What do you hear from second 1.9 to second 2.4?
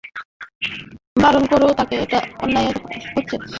এটা